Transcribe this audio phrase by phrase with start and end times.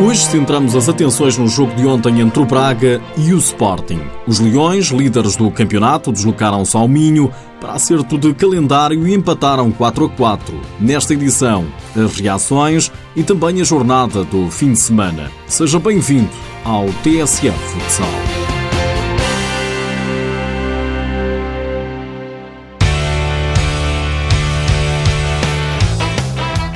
[0.00, 4.00] Hoje centramos as atenções no jogo de ontem entre o Braga e o Sporting.
[4.26, 7.30] Os Leões, líderes do campeonato, deslocaram-se ao Minho
[7.60, 10.60] para acerto de calendário e empataram 4 a 4.
[10.80, 15.30] Nesta edição, as reações e também a jornada do fim de semana.
[15.46, 16.30] Seja bem-vindo
[16.64, 18.29] ao TSF Futsal.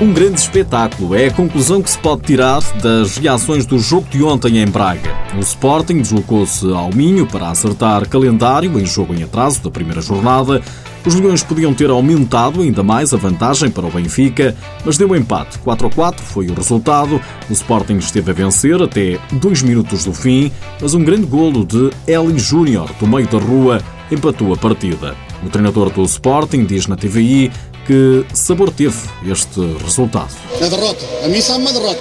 [0.04, 4.22] Um grande espetáculo é a conclusão que se pode tirar das reações do jogo de
[4.22, 5.10] ontem em Braga.
[5.34, 10.60] O Sporting deslocou-se ao Minho para acertar calendário em jogo em atraso da primeira jornada.
[11.06, 14.54] Os Leões podiam ter aumentado ainda mais a vantagem para o Benfica,
[14.84, 15.58] mas deu empate.
[15.60, 17.18] 4 a 4 foi o resultado.
[17.48, 21.90] O Sporting esteve a vencer até dois minutos do fim, mas um grande golo de
[22.06, 23.80] Eli Júnior, do meio da rua,
[24.12, 25.14] empatou a partida.
[25.42, 27.50] O treinador do Sporting diz na TVI
[27.86, 30.32] que sabor teve este resultado?
[30.56, 31.04] A derrota.
[31.24, 32.00] A mim sabe uma derrota.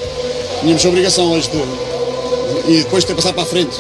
[0.61, 2.71] Tínhamos a obrigação hoje de.
[2.71, 3.75] e depois de ter passado para a frente.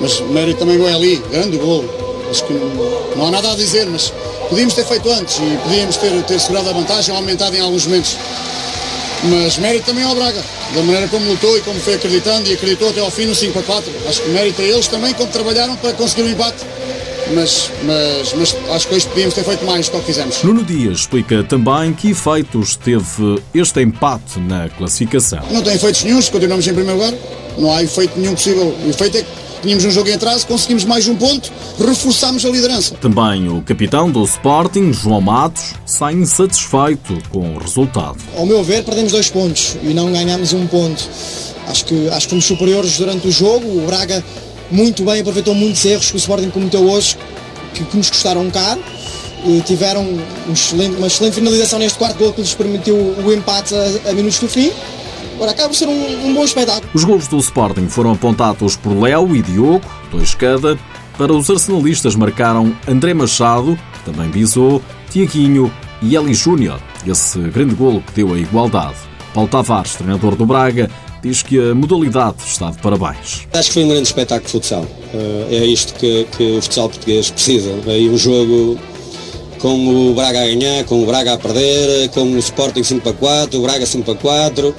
[0.00, 1.84] Mas o mérito também é ali, grande gol.
[2.30, 4.12] Acho que não, não, há nada a dizer, mas
[4.48, 8.16] podíamos ter feito antes e podíamos ter, ter segurado a vantagem, aumentado em alguns momentos.
[9.24, 10.42] Mas mérito também ao Braga,
[10.74, 13.58] da maneira como lutou e como foi acreditando e acreditou até ao fim no 5
[13.58, 13.92] a 4.
[14.08, 16.64] Acho que mérito a eles também, como trabalharam para conseguir o empate
[17.34, 20.42] mas, mas, mas acho que hoje podíamos ter feito mais do que fizemos.
[20.42, 25.42] Nuno Dias explica também que efeitos teve este empate na classificação.
[25.50, 27.14] Não tem efeitos nenhums, continuamos em primeiro lugar,
[27.58, 28.74] não há efeito nenhum possível.
[28.84, 29.28] O efeito é que
[29.62, 32.94] tínhamos um jogo em atraso, conseguimos mais um ponto, reforçámos a liderança.
[32.96, 38.18] Também o capitão do Sporting, João Matos, sai insatisfeito com o resultado.
[38.36, 41.08] Ao meu ver, perdemos dois pontos e não ganhamos um ponto.
[41.66, 43.66] Acho que, acho que fomos superiores durante o jogo.
[43.66, 44.22] O Braga
[44.70, 47.16] muito bem, aproveitou muitos erros que o Sporting cometeu hoje,
[47.74, 48.80] que, que nos custaram caro.
[49.46, 53.74] E tiveram um excelente, uma excelente finalização neste quarto gol que lhes permitiu o empate
[53.74, 54.72] a, a minutos do fim.
[55.34, 56.88] Agora acaba por ser um, um, bom espetáculo.
[56.94, 60.78] Os gols do Sporting foram apontados por Léo e Diogo, dois cada.
[61.18, 65.72] Para os arsenalistas marcaram André Machado, também bisou, Tiaguinho
[66.02, 68.96] e Eli Júnior, esse grande golo que deu a igualdade.
[69.32, 70.90] Paulo Tavares, treinador do Braga,
[71.28, 73.46] diz que a modalidade está de parabéns.
[73.52, 74.86] Acho que foi um grande espetáculo de futsal.
[75.12, 77.70] Eh, é isto que, que o futsal português precisa.
[77.86, 78.78] Aí um jogo
[79.58, 83.12] com o Braga a ganhar, com o Braga a perder, com o Sporting 5 para
[83.14, 84.74] 4, o Braga 5 para 4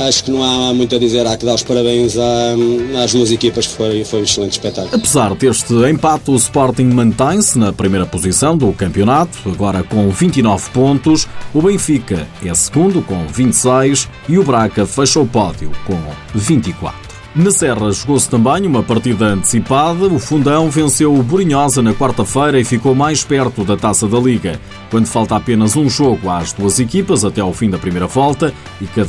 [0.00, 3.66] acho que não há muito a dizer, há que dar os parabéns às duas equipas,
[3.66, 4.94] foi, foi um excelente espetáculo.
[4.94, 11.28] Apesar deste empate, o Sporting mantém-se na primeira posição do campeonato, agora com 29 pontos.
[11.52, 15.98] O Benfica é segundo com 26 e o Braga fecha o pódio com
[16.34, 17.09] 24.
[17.32, 20.06] Na Serra jogou-se também uma partida antecipada.
[20.06, 24.60] O Fundão venceu o Borinhosa na quarta-feira e ficou mais perto da taça da Liga.
[24.90, 28.86] Quando falta apenas um jogo às duas equipas até ao fim da primeira volta e
[28.86, 29.00] que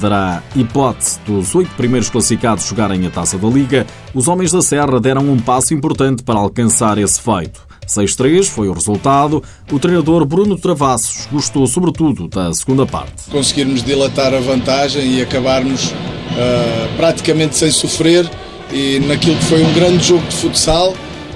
[0.55, 5.27] hipótese dos oito primeiros classificados jogarem a taça da Liga, os homens da Serra deram
[5.27, 7.70] um passo importante para alcançar esse feito.
[7.91, 9.43] 6-3 foi o resultado.
[9.71, 13.29] O treinador Bruno Travassos gostou sobretudo da segunda parte.
[13.29, 18.29] Conseguirmos dilatar a vantagem e acabarmos uh, praticamente sem sofrer
[18.71, 20.93] e naquilo que foi um grande jogo de futsal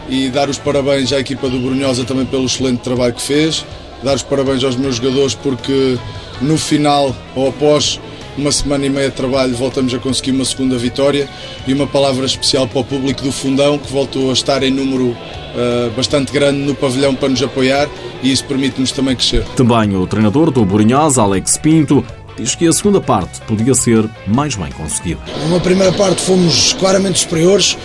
[0.07, 3.66] e dar os parabéns à equipa do Brunhosa também pelo excelente trabalho que fez,
[4.03, 5.97] dar os parabéns aos meus jogadores porque
[6.41, 7.99] no final ou após
[8.38, 11.28] uma semana e meia de trabalho voltamos a conseguir uma segunda vitória
[11.68, 15.09] e uma palavra especial para o público do Fundão que voltou a estar em número
[15.09, 17.88] uh, bastante grande no pavilhão para nos apoiar
[18.22, 19.44] e isso permite-nos também crescer.
[19.56, 22.03] Também o treinador do Borinhosa, Alex Pinto,
[22.38, 25.22] diz que a segunda parte podia ser mais bem conseguida.
[25.50, 27.78] Na primeira parte fomos claramente superiores.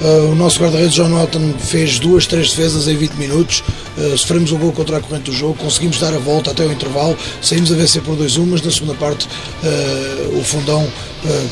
[0.00, 3.62] Uh, o nosso guarda-redes John Norton fez duas, três defesas em 20 minutos.
[3.98, 6.72] Uh, sofremos o gol contra a corrente do jogo, conseguimos dar a volta até o
[6.72, 10.88] intervalo, saímos a vencer por 2-1, mas na segunda parte uh, o fundão,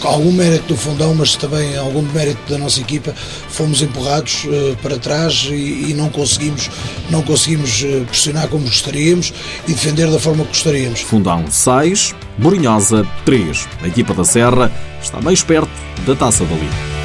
[0.03, 3.14] algum mérito do fundão, mas também algum mérito da nossa equipa,
[3.50, 4.47] fomos empurrados
[4.80, 6.70] para trás e, e, não conseguimos,
[7.10, 9.30] não conseguimos pressionar como gostaríamos
[9.66, 11.00] e defender da forma que gostaríamos.
[11.00, 13.68] Fundão 6, Borinhosa 3.
[13.83, 14.72] A equipa da Serra
[15.03, 15.71] está mais perto
[16.06, 16.97] da taça da Liga.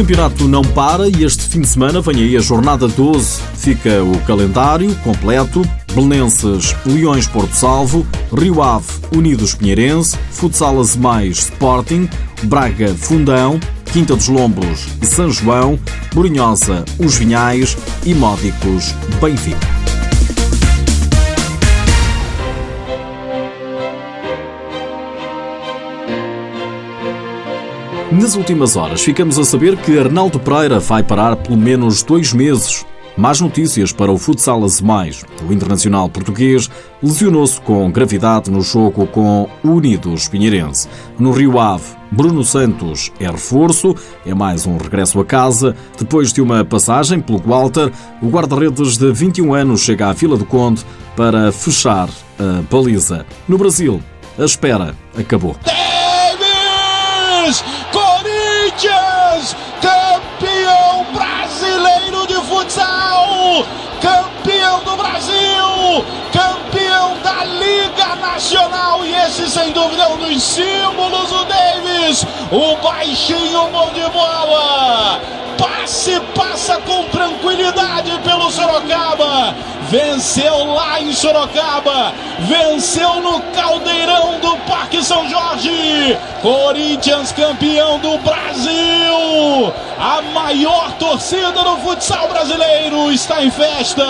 [0.00, 3.42] Campeonato não para e este fim de semana vem aí a jornada 12.
[3.54, 5.62] Fica o calendário completo.
[5.94, 12.08] Belenenses, Leões Porto Salvo, Rio Ave, Unidos Pinheirense, Futsal Mais Sporting,
[12.44, 13.60] Braga Fundão,
[13.92, 15.78] Quinta dos Lombos São João,
[16.14, 17.76] Borinhosa Os Vinhais
[18.06, 19.79] e Módicos Benfica.
[28.12, 32.84] Nas últimas horas, ficamos a saber que Arnaldo Pereira vai parar pelo menos dois meses.
[33.16, 35.24] Mais notícias para o futsal Azemais.
[35.48, 36.68] O internacional português
[37.00, 40.88] lesionou-se com gravidade no jogo com Unidos Pinheirense.
[41.20, 43.94] No Rio Ave, Bruno Santos é reforço,
[44.26, 45.76] é mais um regresso a casa.
[45.96, 50.44] Depois de uma passagem pelo Walter, o guarda-redes de 21 anos chega à Vila do
[50.44, 50.84] Conde
[51.14, 52.08] para fechar
[52.38, 53.24] a baliza.
[53.48, 54.02] No Brasil,
[54.36, 55.54] a espera acabou.
[57.50, 57.79] Davis!
[70.42, 72.26] Símbolos do Davis!
[72.50, 75.20] O baixinho bom de bola!
[75.58, 78.18] Passe passa com tranquilidade.
[79.90, 82.14] Venceu lá em Sorocaba.
[82.46, 86.16] Venceu no Caldeirão do Parque São Jorge.
[86.40, 89.72] Corinthians campeão do Brasil.
[89.98, 94.04] A maior torcida do futsal brasileiro está em festa.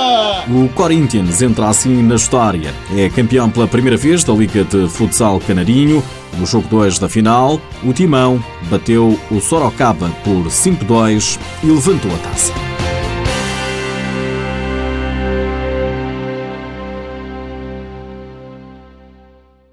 [0.48, 2.74] O Corinthians entra assim na história.
[2.94, 6.04] É campeão pela primeira vez da Liga de Futsal Canarinho.
[6.36, 12.18] No jogo 2 da final, o Timão bateu o Sorocaba por 5-2 e levantou a
[12.18, 12.69] taça.